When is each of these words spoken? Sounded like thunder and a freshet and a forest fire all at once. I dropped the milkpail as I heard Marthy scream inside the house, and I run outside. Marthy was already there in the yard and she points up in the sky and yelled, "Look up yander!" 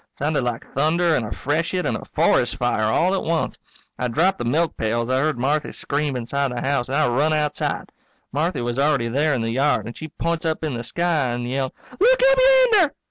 Sounded 0.17 0.43
like 0.43 0.65
thunder 0.73 1.13
and 1.15 1.23
a 1.27 1.31
freshet 1.31 1.85
and 1.85 1.95
a 1.95 2.03
forest 2.05 2.55
fire 2.55 2.85
all 2.91 3.13
at 3.13 3.21
once. 3.21 3.55
I 3.99 4.07
dropped 4.07 4.39
the 4.39 4.45
milkpail 4.45 5.03
as 5.03 5.09
I 5.11 5.19
heard 5.19 5.37
Marthy 5.37 5.71
scream 5.73 6.15
inside 6.15 6.49
the 6.51 6.59
house, 6.59 6.87
and 6.87 6.97
I 6.97 7.07
run 7.07 7.33
outside. 7.33 7.91
Marthy 8.31 8.61
was 8.61 8.79
already 8.79 9.09
there 9.09 9.35
in 9.35 9.41
the 9.43 9.51
yard 9.51 9.85
and 9.85 9.95
she 9.95 10.07
points 10.07 10.43
up 10.43 10.63
in 10.63 10.73
the 10.73 10.83
sky 10.83 11.29
and 11.29 11.47
yelled, 11.47 11.73
"Look 11.99 12.19
up 12.27 12.37
yander!" 12.39 12.95